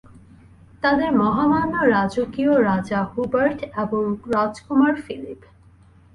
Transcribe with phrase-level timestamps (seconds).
[0.81, 4.03] তাদের মহামান্য রাজকীয়, রাজা হুবার্ট এবং
[4.27, 5.41] রাজকুমার ফিলিপ।